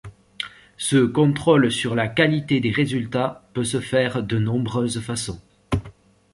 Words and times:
Ce 0.79 1.05
contrôle 1.05 1.69
sur 1.71 1.93
la 1.93 2.07
qualité 2.07 2.59
des 2.59 2.71
résultats 2.71 3.47
peut 3.53 3.63
se 3.63 3.79
faire 3.79 4.23
de 4.23 4.39
nombreuses 4.39 4.99
façons. 4.99 5.39